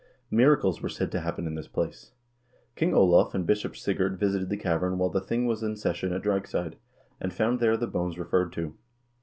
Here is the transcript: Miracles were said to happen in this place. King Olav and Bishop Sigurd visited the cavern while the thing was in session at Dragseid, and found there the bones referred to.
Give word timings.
Miracles 0.31 0.81
were 0.81 0.89
said 0.89 1.11
to 1.11 1.19
happen 1.19 1.45
in 1.45 1.53
this 1.53 1.67
place. 1.67 2.09
King 2.75 2.91
Olav 2.91 3.35
and 3.35 3.45
Bishop 3.45 3.75
Sigurd 3.77 4.17
visited 4.19 4.49
the 4.49 4.57
cavern 4.57 4.97
while 4.97 5.11
the 5.11 5.21
thing 5.21 5.45
was 5.45 5.61
in 5.61 5.75
session 5.75 6.11
at 6.11 6.23
Dragseid, 6.23 6.77
and 7.19 7.31
found 7.31 7.59
there 7.59 7.77
the 7.77 7.85
bones 7.85 8.17
referred 8.17 8.51
to. 8.53 8.73